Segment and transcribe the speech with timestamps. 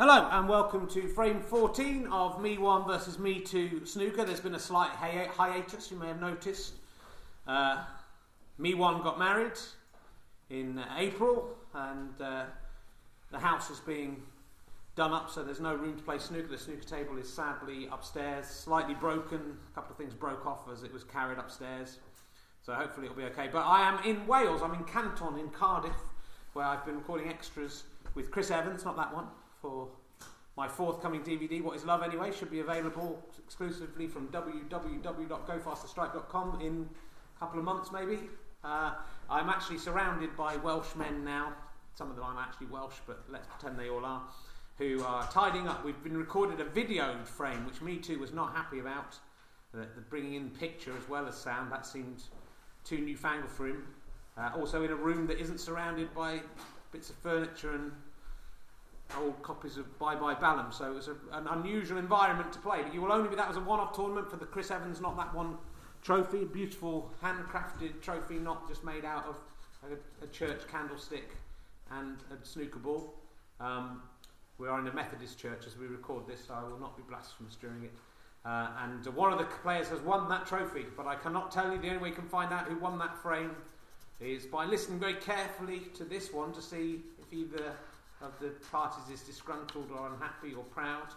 [0.00, 4.24] Hello and welcome to frame 14 of Me 1 versus Me 2 snooker.
[4.24, 6.72] There's been a slight hi- hiatus, you may have noticed.
[7.46, 7.84] Uh,
[8.56, 9.58] me 1 got married
[10.48, 12.44] in April and uh,
[13.30, 14.22] the house is being
[14.96, 16.48] done up so there's no room to play snooker.
[16.48, 19.58] The snooker table is sadly upstairs, slightly broken.
[19.70, 21.98] A couple of things broke off as it was carried upstairs.
[22.62, 23.50] So hopefully it'll be okay.
[23.52, 25.92] But I am in Wales, I'm in Canton in Cardiff,
[26.54, 27.82] where I've been recording extras
[28.14, 29.26] with Chris Evans, not that one,
[29.60, 29.88] for
[30.56, 36.88] my forthcoming DVD, What is Love Anyway, should be available exclusively from www.gofasterstripe.com in
[37.36, 38.20] a couple of months maybe.
[38.62, 38.92] Uh,
[39.28, 41.54] I'm actually surrounded by Welsh men now.
[41.94, 44.22] Some of them aren't actually Welsh, but let's pretend they all are.
[44.78, 45.84] Who are tidying up.
[45.84, 49.18] We've been recorded a videoed frame, which Me Too was not happy about.
[49.72, 52.24] The, the bringing in picture as well as sound, that seemed
[52.84, 53.86] too newfangled for him.
[54.36, 56.40] Uh, also in a room that isn't surrounded by
[56.92, 57.92] bits of furniture and
[59.18, 62.82] old copies of Bye Bye Ballum, so it was a, an unusual environment to play.
[62.82, 65.16] But you will only be that was a one-off tournament for the Chris Evans, not
[65.16, 65.56] that one
[66.02, 69.36] trophy, beautiful handcrafted trophy, not just made out of
[69.90, 71.30] a, a church candlestick
[71.90, 73.14] and a snooker ball.
[73.60, 74.02] Um,
[74.58, 77.02] we are in a Methodist church as we record this, so I will not be
[77.08, 77.92] blasphemous during it.
[78.44, 81.78] Uh, and one of the players has won that trophy, but I cannot tell you.
[81.78, 83.50] The only way you can find out who won that frame
[84.20, 87.74] is by listening very carefully to this one to see if either
[88.22, 91.08] of the parties is disgruntled or unhappy or proud.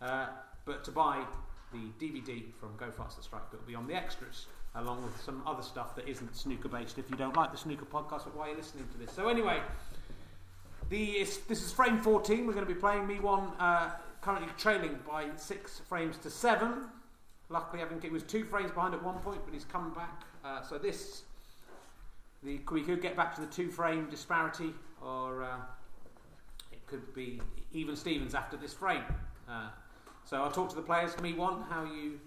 [0.00, 0.26] Uh,
[0.64, 1.24] but to buy
[1.72, 5.62] the DVD from Go Faster Stripe, it'll be on the extras, along with some other
[5.62, 6.98] stuff that isn't snooker based.
[6.98, 9.12] If you don't like the snooker podcast, why are you listening to this?
[9.12, 9.60] So anyway,
[10.88, 12.46] the this is frame 14.
[12.46, 13.52] We're going to be playing me one.
[13.58, 16.84] Uh, currently trailing by six frames to seven.
[17.48, 20.22] Luckily, I think it was two frames behind at one point, but he's come back.
[20.44, 21.22] Uh, so this,
[22.42, 25.56] the, we could get back to the two frame disparity, or uh,
[26.90, 27.40] could be
[27.72, 29.04] even Stevens after this frame.
[29.48, 29.68] Uh,
[30.24, 31.18] so I'll talk to the players.
[31.20, 32.20] Me one, how you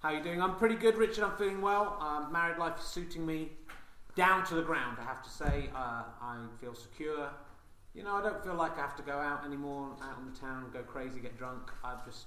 [0.00, 0.42] how are you doing?
[0.42, 1.24] I'm pretty good, Richard.
[1.24, 1.96] I'm feeling well.
[2.00, 3.48] Um, married life is suiting me
[4.16, 4.98] down to the ground.
[5.00, 7.30] I have to say, uh, I feel secure.
[7.94, 10.38] You know, I don't feel like I have to go out anymore, out in the
[10.38, 11.70] town, go crazy, get drunk.
[11.82, 12.26] I'm just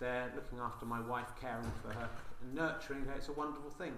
[0.00, 2.08] there looking after my wife, caring for her,
[2.42, 3.12] and nurturing her.
[3.12, 3.92] It's a wonderful thing.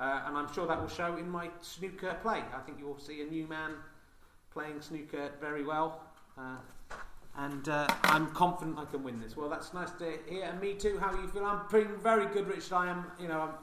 [0.00, 2.42] Uh, and I'm sure that will show in my snooker play.
[2.54, 3.72] I think you will see a new man
[4.52, 6.02] playing snooker very well.
[6.38, 6.56] Uh,
[7.36, 9.36] and uh, I'm confident I can win this.
[9.36, 10.44] Well, that's nice to hear.
[10.44, 10.98] And me too.
[10.98, 11.44] How are you feel?
[11.44, 12.72] I'm feeling very good, Richard.
[12.74, 13.04] I am.
[13.20, 13.54] You know, I'm,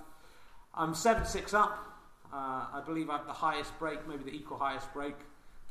[0.74, 1.80] I'm seven six up.
[2.34, 5.16] Uh, I believe I have the highest break, maybe the equal highest break.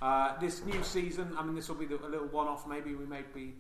[0.01, 2.67] Uh, this new season, I mean, this will be the, a little one-off.
[2.67, 3.55] Maybe we may be,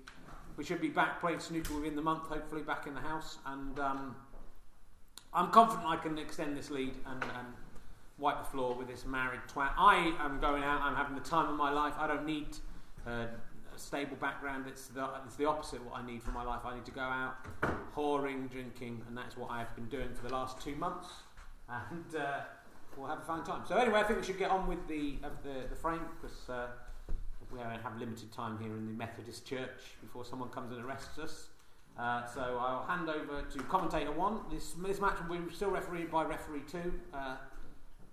[0.56, 2.25] we should be back playing snooker within the month.
[2.25, 4.16] Hopefully, back in the house, and um,
[5.33, 7.49] I'm confident I can extend this lead and, and
[8.19, 9.71] wipe the floor with this married twat.
[9.77, 10.81] I am going out.
[10.83, 11.94] I'm having the time of my life.
[11.99, 12.56] I don't need
[13.06, 13.26] uh,
[13.75, 14.66] a stable background.
[14.69, 16.60] It's the, the opposite of what I need for my life.
[16.65, 17.37] I need to go out,
[17.94, 21.09] whoring, drinking, and that's what I've been doing for the last two months.
[21.69, 22.41] And uh,
[22.97, 23.62] we'll have a fine time.
[23.66, 26.66] So anyway, I think we should get on with the the, the frame because uh,
[27.53, 31.48] we have limited time here in the Methodist Church before someone comes and arrests us.
[31.98, 34.41] Uh, so I'll hand over to commentator one.
[34.50, 36.92] This this match will be still refereed by referee two.
[37.12, 37.36] Uh,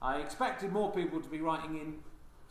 [0.02, 1.96] I expected more people to be writing in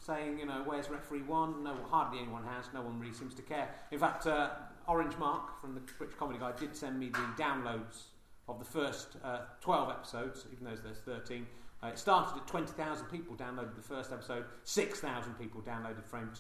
[0.01, 1.63] saying, you know, where's referee one?
[1.63, 2.67] No, hardly anyone has.
[2.75, 3.69] No one really seems to care.
[3.91, 4.51] In fact, uh,
[4.89, 8.05] Orange Mark from the British Comedy Guide did send me the downloads
[8.49, 11.47] of the first uh, 12 episodes, even though there's 13.
[11.83, 16.31] Uh, it started at 20,000 people downloaded the first episode, 6,000 people downloaded frame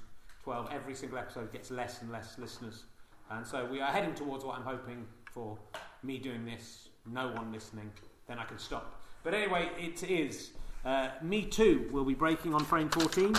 [0.42, 0.68] 12.
[0.72, 2.84] Every single episode gets less and less listeners.
[3.30, 5.56] And so we are heading towards what I'm hoping for
[6.02, 7.90] me doing this, no one listening,
[8.26, 9.00] then I can stop.
[9.22, 10.52] But anyway, it is.
[10.84, 13.34] Uh, me too will be breaking on frame 14.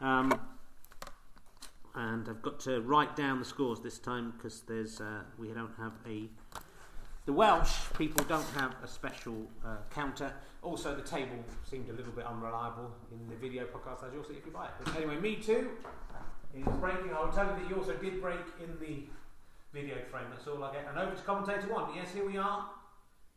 [0.00, 0.40] Um,
[1.94, 5.74] and I've got to write down the scores this time because there's uh, we don't
[5.78, 6.28] have a
[7.26, 10.32] the Welsh people don't have a special uh, counter.
[10.62, 11.36] Also, the table
[11.68, 14.66] seemed a little bit unreliable in the video podcast, as you'll see if you buy
[14.66, 14.70] it.
[14.82, 15.70] But anyway, me too
[16.54, 17.12] is breaking.
[17.12, 19.04] I will tell you that you also did break in the
[19.72, 20.24] video frame.
[20.30, 20.86] That's all I get.
[20.88, 21.94] And over to commentator one.
[21.94, 22.66] Yes, here we are.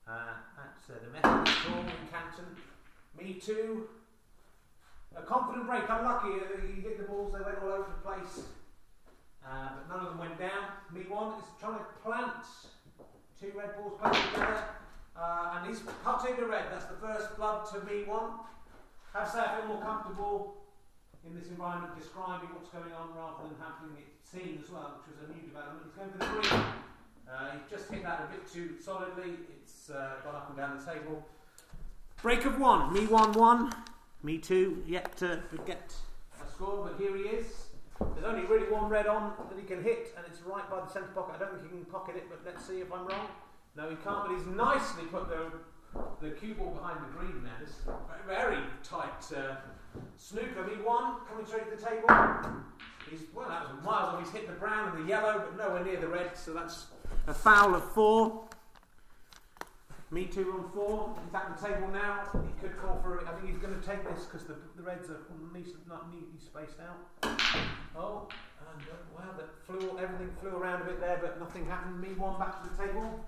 [0.08, 2.46] Uh, that's uh, the Methodist Hall in Canton.
[3.18, 3.88] Me too.
[5.16, 5.84] A confident break.
[5.88, 6.40] Unlucky.
[6.42, 7.34] Uh, you hit the balls.
[7.34, 8.46] They went all over the place.
[9.46, 10.72] Uh, but none of them went down.
[10.94, 12.44] Me one is trying to plant
[13.40, 14.64] two red balls playing together.
[15.16, 16.66] Uh, and he's cut into red.
[16.72, 18.40] That's the first blood to me one.
[19.14, 20.58] Have say I feel more comfortable
[21.22, 25.14] in this environment describing what's going on rather than having it seen as well, which
[25.14, 25.86] was a new development.
[25.86, 26.66] He's going for the green.
[27.30, 29.38] Uh, he's just hit that a bit too solidly.
[29.54, 31.22] It's uh, gone up and down the table.
[32.24, 32.94] Break of one.
[32.94, 33.74] Me one one.
[34.24, 34.82] Me two.
[34.88, 35.94] Yet to get
[36.42, 37.66] a score, but here he is.
[38.00, 40.88] There's only really one red on that he can hit, and it's right by the
[40.88, 41.36] centre pocket.
[41.36, 43.28] I don't think he can pocket it, but let's see if I'm wrong.
[43.76, 45.52] No, he can't, but he's nicely put the,
[46.22, 47.68] the cue ball behind the green there.
[48.26, 49.56] Very tight uh,
[50.16, 50.64] snooker.
[50.64, 52.08] Me one coming straight to the table.
[53.12, 54.20] He's, well, that was miles off.
[54.24, 56.86] He's hit the brown and the yellow, but nowhere near the red, so that's
[57.28, 58.46] a foul of four.
[60.14, 61.18] Me too on four.
[61.26, 62.30] He's at the table now.
[62.46, 63.26] He could call for it.
[63.28, 65.18] I think he's going to take this because the, the reds are
[65.90, 67.02] not neatly spaced out.
[67.98, 68.30] Oh,
[68.62, 72.00] and uh, wow, that flew, everything flew around a bit there, but nothing happened.
[72.00, 73.26] Me one back to the table.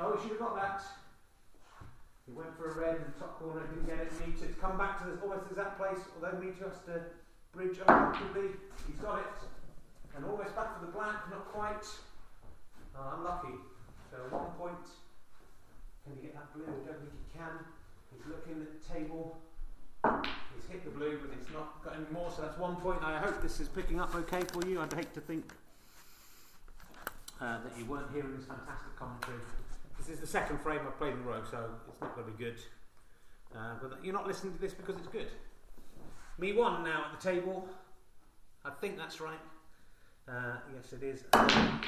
[0.00, 0.80] Oh, he should have got that.
[2.24, 4.10] He went for a red in the top corner, didn't get it.
[4.16, 4.32] Me.
[4.32, 7.04] It's come back to this almost exact place, although Me has to
[7.52, 8.56] bridge uncomfortably.
[8.88, 9.38] He's got it.
[10.16, 11.84] And almost back for the black, not quite.
[12.96, 13.60] Oh, unlucky.
[14.30, 14.86] One point.
[16.04, 16.64] Can he get that blue?
[16.64, 17.54] I don't think he can.
[18.12, 19.36] He's looking at the table.
[20.54, 23.02] He's hit the blue, but it's not got any more, so that's one point.
[23.02, 24.80] I hope this is picking up okay for you.
[24.80, 25.52] I'd hate to think
[27.40, 29.38] uh, that you weren't hearing this fantastic commentary.
[29.98, 32.32] This is the second frame I've played in a row, so it's not going to
[32.32, 32.58] be good.
[33.56, 35.28] Uh, but you're not listening to this because it's good.
[36.38, 37.68] Me one now at the table.
[38.64, 39.38] I think that's right.
[40.24, 41.24] Uh, yes, it is.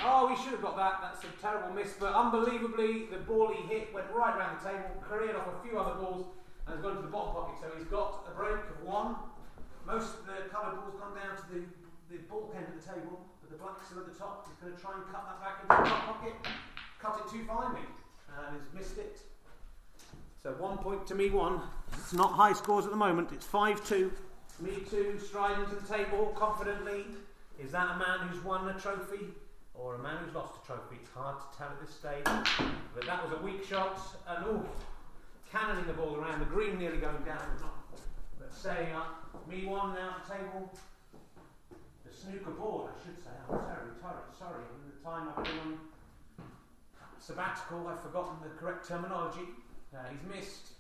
[0.05, 1.01] Oh, he should have got that.
[1.01, 1.95] That's a terrible miss.
[1.99, 5.79] But unbelievably, the ball he hit went right around the table, careered off a few
[5.79, 6.27] other balls,
[6.67, 7.57] and has gone to the bottom pocket.
[7.61, 9.17] So he's got a break of one.
[9.87, 11.65] Most of the coloured balls gone down to the,
[12.13, 14.45] the ball end of the table, but the black's still at the top.
[14.45, 16.35] He's going to try and cut that back into the top pocket.
[17.01, 17.89] Cut it too finely,
[18.37, 19.17] and he's missed it.
[20.43, 21.61] So one point to me one.
[21.97, 23.31] It's not high scores at the moment.
[23.33, 24.13] It's 5 2.
[24.61, 27.05] Me two, striding to the table confidently.
[27.59, 29.27] Is that a man who's won a trophy
[29.75, 30.97] or a man who's lost a trophy?
[31.01, 32.25] It's hard to tell at this stage.
[32.95, 33.99] But that was a weak shot,
[34.29, 34.65] and oh,
[35.51, 37.41] cannoning the ball around, the green nearly going down.
[38.39, 39.23] But staying up.
[39.49, 40.71] Me one now at the table.
[42.05, 43.31] The snooker board, I should say.
[43.49, 44.63] I'm sorry, sorry, sorry.
[44.77, 45.79] In the time I've been on
[47.19, 49.49] sabbatical, I've forgotten the correct terminology.
[49.95, 50.73] Uh, he's missed.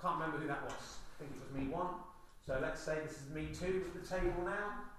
[0.00, 0.98] Can't remember who that was.
[1.18, 1.94] I think it was me one.
[2.46, 4.90] So let's say this is me two at the table now.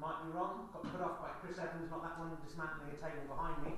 [0.00, 0.68] Might be wrong.
[0.72, 3.72] Got put off by Chris Evans, not that one dismantling a table behind me.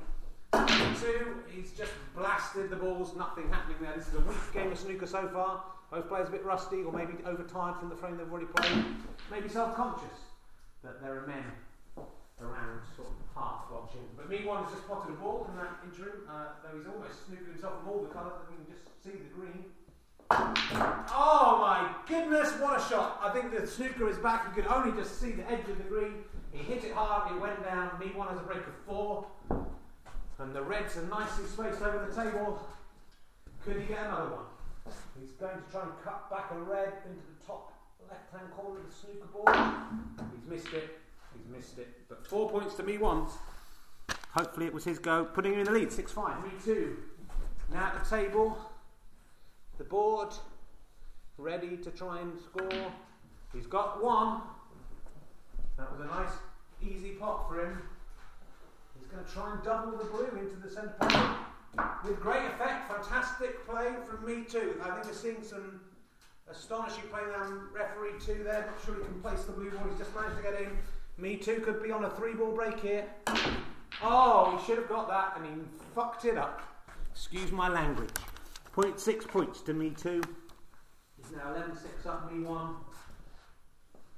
[1.00, 3.92] Two, he's just blasted the balls, nothing happening there.
[3.96, 5.64] This is a weak game of snooker so far.
[5.90, 8.84] Both players a bit rusty or maybe overtired from the frame they've already played.
[9.30, 10.32] Maybe self conscious
[10.82, 11.44] that there are men
[12.40, 14.06] around, sort of half watching.
[14.16, 17.26] But me one has just spotted a ball in that interim, uh, though he's almost
[17.26, 19.70] snookered himself from all the colours, and you can just see the green.
[20.36, 23.20] Oh my goodness, what a shot!
[23.22, 24.46] I think the snooker is back.
[24.48, 26.24] You could only just see the edge of the green.
[26.52, 27.90] He hit it hard, it went down.
[28.00, 29.26] Me one has a break of four.
[30.38, 32.60] And the reds are nicely spaced over the table.
[33.64, 34.44] Could he get another one?
[35.20, 37.72] He's going to try and cut back a red into the top
[38.10, 39.56] left hand corner of the snooker board.
[40.34, 40.98] He's missed it.
[41.36, 41.88] He's missed it.
[42.08, 43.32] But four points to me once.
[44.30, 45.92] Hopefully it was his go, putting him in the lead.
[45.92, 46.44] 6 5.
[46.44, 46.96] Me two.
[47.72, 48.58] Now at the table.
[49.78, 50.32] The board
[51.36, 52.92] ready to try and score.
[53.52, 54.40] He's got one.
[55.76, 56.30] That was a nice,
[56.80, 57.82] easy pot for him.
[58.96, 61.38] He's going to try and double the blue into the centre pocket.
[62.04, 64.80] With great effect, fantastic play from me too.
[64.80, 65.80] I think we're seeing some
[66.48, 67.52] astonishing play now.
[67.72, 69.88] Referee two there, not sure he can place the blue ball.
[69.88, 70.68] He's just managed to get in.
[71.18, 73.06] Me too could be on a three ball break here.
[74.02, 75.62] Oh, he should have got that and he
[75.96, 76.62] fucked it up.
[77.12, 78.10] Excuse my language.
[78.74, 80.20] Point six points to me two.
[81.16, 82.74] He's now 11 6 up, me one.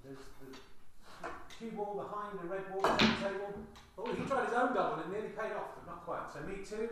[0.02, 3.52] There's the cue ball behind the red ball on the table.
[3.98, 6.24] Oh, he tried his own double and it nearly paid off, but not quite.
[6.32, 6.88] So me two.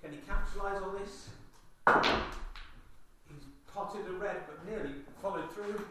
[0.00, 1.26] Can he capitalise on this?
[3.34, 5.82] He's potted a red, but nearly followed through.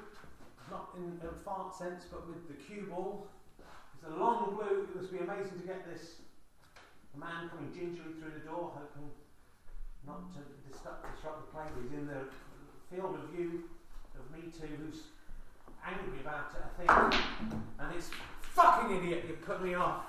[0.71, 3.27] Not in a fart sense, but with the cue ball.
[3.99, 4.87] It's a long blue.
[4.87, 6.23] It must be amazing to get this.
[7.19, 9.11] Man coming gingerly through the door, hoping
[10.05, 10.39] not to
[10.71, 11.65] disrupt, disrupt the play.
[11.81, 12.25] He's in the
[12.93, 13.63] field of view
[14.17, 15.01] of me too, who's
[15.85, 17.21] angry about it, I think.
[17.79, 18.09] And it's
[18.41, 20.03] fucking idiot, you put me off.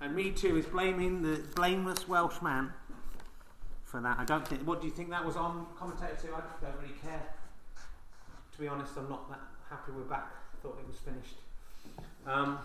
[0.00, 2.72] And me too is blaming the blameless Welsh man
[3.84, 4.18] for that.
[4.18, 4.62] I don't think.
[4.62, 6.34] What do you think that was on commentator too?
[6.34, 7.22] I don't really care.
[8.52, 10.30] To be honest, I'm not that happy we're back.
[10.62, 11.36] Thought it was finished.
[12.26, 12.58] Um,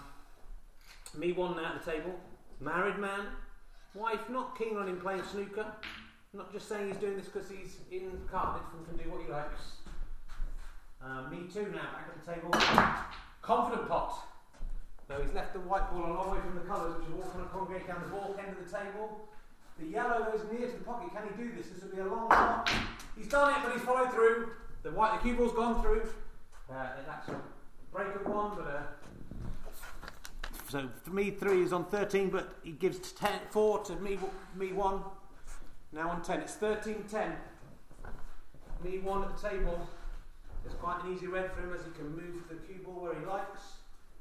[1.17, 2.15] me one at the table.
[2.59, 3.21] Married man,
[3.93, 5.65] wife not keen on him playing snooker.
[6.33, 9.31] Not just saying he's doing this because he's in Cardiff and can do what he
[9.31, 9.81] likes.
[11.01, 12.51] Uh, me too now, back at the table.
[13.41, 14.27] Confident pot.
[15.07, 17.31] Though he's left the white ball a long way from the colours, which are all
[17.31, 19.27] kind of congregate down the ball end of the table.
[19.79, 21.13] The yellow goes near to the pocket.
[21.13, 21.67] Can he do this?
[21.69, 22.69] This will be a long shot.
[23.15, 24.49] He's done it, but he's followed through.
[24.83, 26.09] The white, the cue ball's gone through.
[26.69, 27.39] Uh, that's a
[27.93, 28.81] break of one, but uh,
[30.69, 34.19] so for me three is on 13, but he gives 10, 4 to me,
[34.57, 35.01] me one.
[35.91, 37.31] Now on 10, it's 13 10.
[38.83, 39.87] Me one at the table.
[40.65, 43.15] It's quite an easy red for him as he can move the cue ball where
[43.15, 43.61] he likes.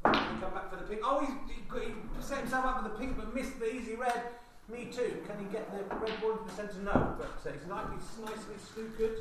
[0.04, 1.00] He come back for the pink.
[1.02, 4.22] Oh, he's, he, he set himself up for the pink but missed the easy red.
[4.68, 5.18] Me too.
[5.26, 6.78] Can he get the red ball into the centre?
[6.84, 7.16] No.
[7.18, 9.16] But uh, he's nicely, nicely snookered.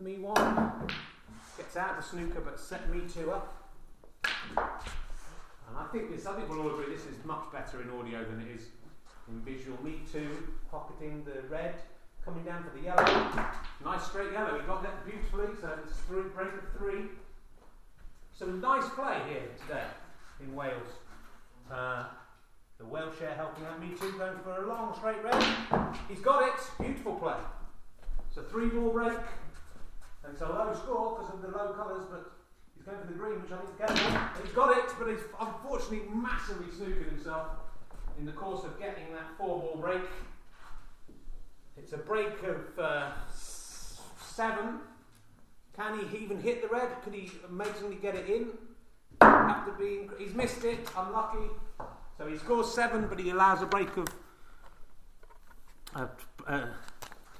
[0.00, 0.88] Me one.
[1.56, 3.70] Gets out the snooker but set me two up.
[4.56, 8.22] And I think this, I think we'll all agree this is much better in audio
[8.24, 8.66] than it is
[9.28, 9.76] in visual.
[9.82, 10.54] Me too.
[10.70, 11.74] Pocketing the red.
[12.24, 13.04] Coming down for the yellow.
[13.84, 14.58] Nice straight yellow.
[14.58, 15.54] He got that beautifully.
[15.60, 17.02] So it's three, break of three.
[18.32, 19.84] Some nice play here today
[20.42, 20.88] in Wales.
[21.70, 22.06] Uh,
[22.78, 25.42] the Welshare helping out me too, going for a long straight red.
[26.08, 26.60] He's got it.
[26.78, 27.36] Beautiful play.
[28.28, 29.18] It's a three ball break.
[30.24, 32.32] And it's a low score because of the low colours, but
[32.74, 34.20] he's going for the green, which I think is getting.
[34.42, 37.46] He's got it, but he's unfortunately massively snookered himself
[38.18, 40.02] in the course of getting that four ball break.
[41.76, 44.80] It's a break of uh, seven.
[45.76, 46.88] Can he even hit the red?
[47.02, 48.48] Could he amazingly get it in?
[49.20, 50.08] Have to be.
[50.18, 50.78] He's missed it.
[50.96, 51.50] Unlucky.
[52.16, 54.08] So he scores seven, but he allows a break of
[55.94, 56.08] a,
[56.46, 56.68] a,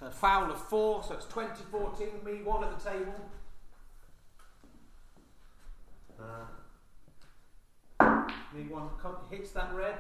[0.03, 1.03] a foul of four.
[1.03, 2.09] So it's 2014.
[2.25, 3.15] Me one at the table.
[6.21, 6.47] Uh,
[8.55, 8.89] me one
[9.31, 9.97] hits that red.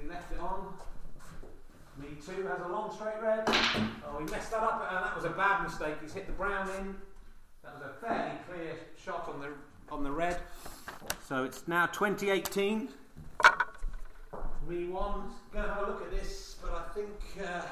[0.00, 0.74] He left it on.
[1.96, 3.44] Me too has a long straight red.
[3.46, 5.94] Oh, he messed that up, and that was a bad mistake.
[6.02, 6.96] He's hit the brown in.
[7.62, 9.48] That was a fairly clear shot on the
[9.92, 10.38] on the red.
[11.28, 12.88] So it's now 2018.
[14.68, 15.30] Me one.
[15.52, 17.14] Going to have a look at this, but I think.
[17.38, 17.62] Uh,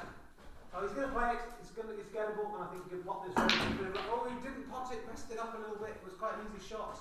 [0.74, 1.40] oh, he's going to play it.
[1.60, 3.34] It's going to it's gettable, and I think he can pot this.
[3.34, 3.96] Red.
[4.12, 5.00] Oh, he didn't pot it.
[5.08, 5.96] Messed it up a little bit.
[5.98, 6.98] It was quite an easy shot.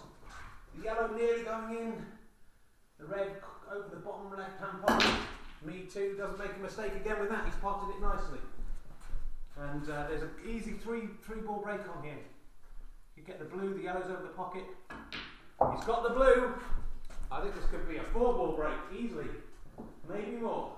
[0.75, 2.05] The yellow nearly going in.
[3.01, 3.31] The red
[3.73, 5.15] over the bottom left hand pocket.
[5.65, 7.45] Me too doesn't make a mistake again with that.
[7.45, 8.39] He's potted it nicely.
[9.59, 12.19] And uh, there's an easy three three ball break on here.
[13.17, 14.63] You get the blue, the yellow's over the pocket.
[14.89, 16.53] He's got the blue.
[17.31, 19.27] I think this could be a four ball break easily,
[20.07, 20.73] maybe more.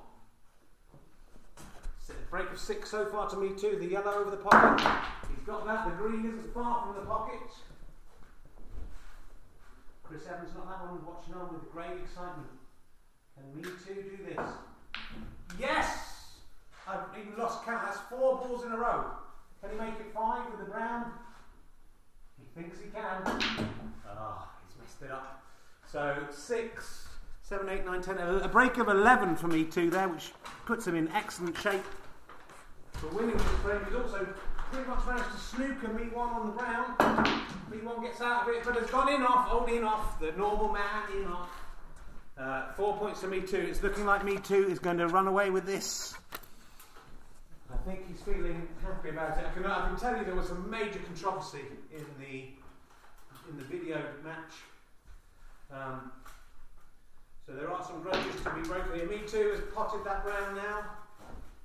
[2.29, 3.77] Break of six so far to me too.
[3.79, 4.83] The yellow over the pocket.
[5.29, 5.85] He's got that.
[5.85, 7.39] The green isn't far from the pocket.
[10.13, 12.47] Chris Evans not that one watching on with great excitement.
[13.33, 14.45] Can me too do this?
[15.59, 16.37] Yes!
[16.87, 17.81] I've even lost count.
[17.83, 19.05] That's four balls in a row.
[19.59, 21.11] Can he make it five with the brown?
[22.37, 23.23] He thinks he can.
[23.25, 25.43] Ah, oh, he's messed it up.
[25.91, 27.07] So six,
[27.41, 28.19] seven, eight, nine, ten.
[28.19, 30.31] A break of 11 for me too there, which
[30.67, 31.83] puts him in excellent shape
[32.91, 33.83] for winning this break.
[33.87, 34.27] He's also
[34.73, 36.95] pretty much managed to snooker me one on the brown.
[37.69, 40.19] Me one gets out of it, but has gone in off, only in off.
[40.19, 41.49] The normal man in off.
[42.35, 43.67] Uh, four points to me too.
[43.69, 46.15] It's looking like me too is going to run away with this.
[47.71, 49.45] I think he's feeling happy about it.
[49.45, 51.61] I can, I can tell you there was some major controversy
[51.91, 52.45] in the
[53.49, 54.53] in the video match.
[55.71, 56.11] Um,
[57.45, 59.07] so there are some grudges to be broken.
[59.07, 60.83] Me too has potted that round now.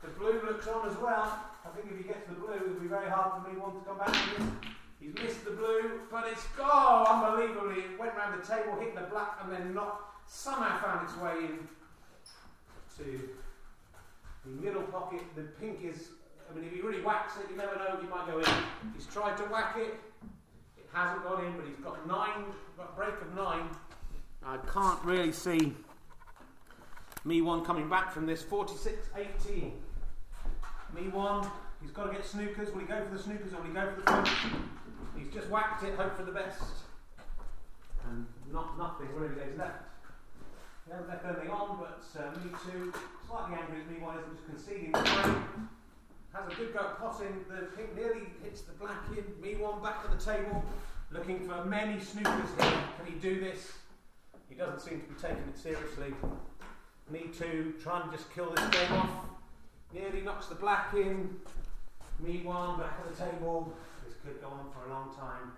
[0.03, 1.39] The blue looks on as well.
[1.65, 3.81] I think if he gets the blue, it'll be very hard for me one to
[3.81, 4.49] come back to this.
[5.01, 7.83] He's missed the blue, but it's oh, unbelievably.
[7.83, 11.47] It went round the table, hit the black, and then not somehow found its way
[11.47, 11.69] in
[12.97, 13.29] to
[14.45, 15.21] the middle pocket.
[15.37, 16.09] The pink is,
[16.51, 18.47] I mean, if he really whacks it, you never know, he might go in.
[18.95, 19.95] He's tried to whack it,
[20.77, 22.45] it hasn't gone in, but he's got nine,
[22.77, 23.69] got break of nine.
[24.45, 25.75] I can't really see
[27.25, 29.09] me one coming back from this 46
[29.47, 29.73] 18.
[30.99, 31.47] Me one,
[31.81, 32.73] he's got to get snookers.
[32.73, 34.29] Will he go for the snookers or will he go for the front?
[35.17, 36.63] He's just whacked it, hope for the best.
[38.09, 39.85] And not nothing really is left.
[40.87, 42.93] He hasn't left anything on, but uh, me too.
[43.29, 45.69] Slightly angry at me one isn't just conceding the frame.
[46.33, 47.45] Has a good go at potting.
[47.49, 49.25] The pink nearly hits the black in.
[49.41, 50.65] Me one back to the table,
[51.13, 52.81] looking for many snookers here.
[52.97, 53.73] Can he do this?
[54.49, 56.15] He doesn't seem to be taking it seriously.
[57.11, 59.11] Me too, trying to just kill this game off.
[59.93, 61.37] Nearly knocks the black in.
[62.21, 63.73] Me one back at the table.
[64.05, 65.53] This could go on for a long time.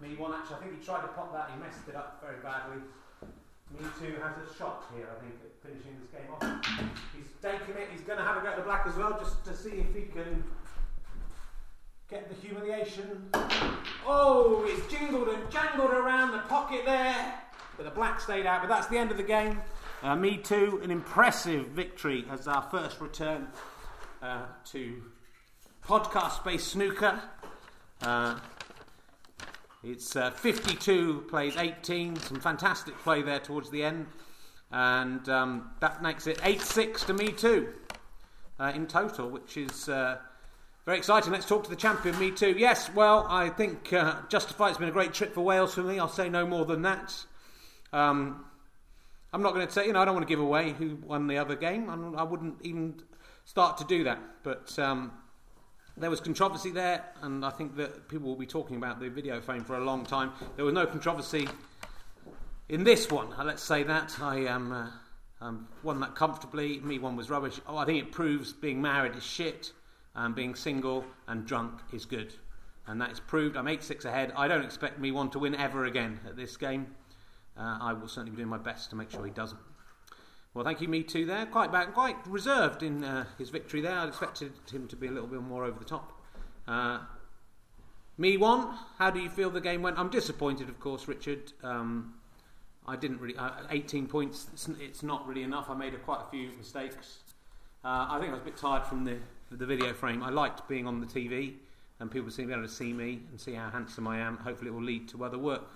[0.00, 2.42] Me one actually, I think he tried to pop that, he messed it up very
[2.42, 2.82] badly.
[3.78, 6.42] Me too has a shot here, I think, at finishing this game off.
[7.16, 9.44] He's taking it, he's going to have a go at the black as well, just
[9.44, 10.42] to see if he can
[12.10, 13.30] get the humiliation.
[14.04, 17.34] Oh, he's jingled and jangled around the pocket there,
[17.76, 18.60] but the black stayed out.
[18.60, 19.62] But that's the end of the game.
[20.02, 23.46] Uh, me too, an impressive victory as our first return
[24.20, 25.00] uh, to
[25.86, 27.20] podcast based snooker.
[28.00, 28.38] Uh,
[29.84, 32.16] It's uh, 52 plays 18.
[32.16, 34.06] Some fantastic play there towards the end.
[34.72, 37.72] And um, that makes it 8 6 to Me Too
[38.58, 40.18] uh, in total, which is uh,
[40.84, 41.32] very exciting.
[41.32, 42.54] Let's talk to the champion, Me Too.
[42.58, 45.98] Yes, well, I think uh, Justify it's been a great trip for Wales for me.
[46.00, 47.14] I'll say no more than that.
[47.92, 48.46] Um,
[49.32, 51.26] I'm not going to say, you know, I don't want to give away who won
[51.26, 51.88] the other game.
[51.88, 53.00] I'm, I would not even
[53.44, 54.18] start to do that.
[54.42, 55.12] But um,
[55.96, 59.40] there was controversy there, and I think that people will be talking about the video
[59.40, 60.32] frame for a long time.
[60.56, 61.48] There was no controversy
[62.68, 63.32] in this one.
[63.38, 64.18] Uh, let's say that.
[64.20, 64.88] I um, uh,
[65.40, 66.80] um, won that comfortably.
[66.80, 67.58] Me one was rubbish.
[67.66, 69.72] Oh, I think it proves being married is shit,
[70.14, 72.34] and being single and drunk is good.
[72.86, 73.56] And that is proved.
[73.56, 74.32] I'm 8 6 ahead.
[74.36, 76.94] I don't expect me one to win ever again at this game.
[77.56, 79.60] Uh, I will certainly be doing my best to make sure he doesn't.
[80.54, 81.24] Well, thank you, me too.
[81.24, 83.94] There, quite back, quite reserved in uh, his victory there.
[83.94, 86.12] I expected him to be a little bit more over the top.
[86.68, 87.00] Uh,
[88.18, 88.74] me one.
[88.98, 89.98] How do you feel the game went?
[89.98, 91.52] I'm disappointed, of course, Richard.
[91.62, 92.14] Um,
[92.86, 93.36] I didn't really.
[93.36, 94.48] Uh, 18 points.
[94.52, 95.70] It's, it's, not really enough.
[95.70, 97.20] I made a, quite a few mistakes.
[97.84, 99.16] Uh, I think I was a bit tired from the
[99.50, 100.22] the video frame.
[100.22, 101.54] I liked being on the TV
[102.00, 104.36] and people seem to be able to see me and see how handsome I am.
[104.38, 105.68] Hopefully, it will lead to other work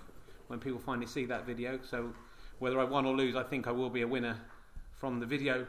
[0.47, 1.79] when people finally see that video.
[1.83, 2.13] So,
[2.59, 4.37] whether I won or lose, I think I will be a winner
[4.91, 5.67] from the video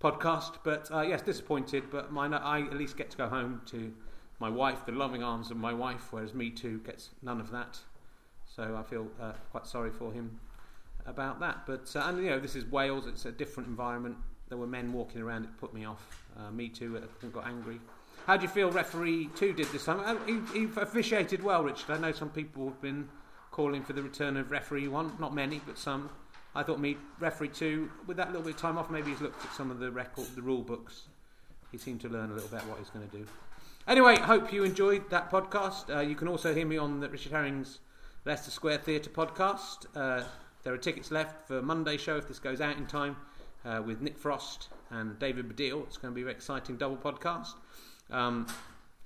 [0.00, 0.58] podcast.
[0.64, 1.84] But uh, yes, disappointed.
[1.90, 3.92] But mine, I at least get to go home to
[4.38, 7.78] my wife, the loving arms of my wife, whereas me too gets none of that.
[8.44, 10.38] So I feel uh, quite sorry for him
[11.06, 11.66] about that.
[11.66, 14.16] But uh, and you know, this is Wales; it's a different environment.
[14.48, 16.06] There were men walking around; it put me off.
[16.38, 17.02] Uh, me too.
[17.32, 17.80] Got angry.
[18.26, 20.00] How do you feel referee two did this time?
[20.00, 21.90] Uh, he, he officiated well, Richard.
[21.90, 23.08] I know some people have been
[23.52, 25.12] calling for the return of referee one.
[25.20, 26.10] Not many, but some.
[26.54, 29.44] I thought me referee two, with that little bit of time off, maybe he's looked
[29.44, 31.02] at some of the record, the rule books.
[31.70, 33.26] He seemed to learn a little bit what he's going to do.
[33.86, 35.94] Anyway, hope you enjoyed that podcast.
[35.94, 37.78] Uh, you can also hear me on the Richard Herring's
[38.24, 39.86] Leicester Square Theatre podcast.
[39.96, 40.24] Uh,
[40.62, 43.16] there are tickets left for Monday show if this goes out in time
[43.64, 45.84] uh, with Nick Frost and David Baddiel.
[45.86, 47.54] It's going to be an exciting double podcast.
[48.10, 48.46] Um,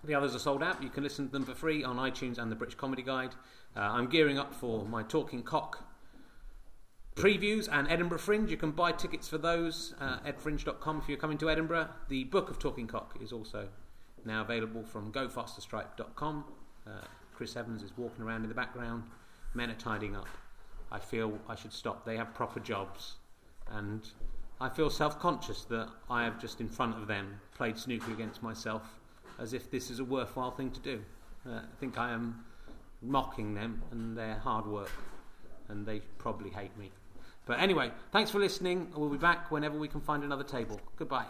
[0.04, 0.82] the others are sold out.
[0.82, 3.34] You can listen to them for free on iTunes and the British Comedy Guide.
[3.74, 5.84] Uh, I'm gearing up for my Talking Cock
[7.16, 8.50] previews and Edinburgh Fringe.
[8.50, 11.88] You can buy tickets for those uh, at edfringe.com if you're coming to Edinburgh.
[12.08, 13.68] The book of Talking Cock is also
[14.24, 16.44] now available from gofasterstripe.com.
[16.86, 16.90] Uh,
[17.34, 19.04] Chris Evans is walking around in the background.
[19.54, 20.28] Men are tidying up.
[20.92, 22.04] I feel I should stop.
[22.04, 23.16] They have proper jobs.
[23.72, 24.06] And
[24.60, 28.42] I feel self conscious that I have just in front of them played snooker against
[28.42, 28.82] myself
[29.38, 31.02] as if this is a worthwhile thing to do.
[31.46, 32.44] Uh, I think I am
[33.06, 34.90] mocking them and their hard work,
[35.68, 36.90] and they probably hate me.
[37.46, 38.92] But anyway, thanks for listening.
[38.94, 40.80] We'll be back whenever we can find another table.
[40.96, 41.24] Goodbye.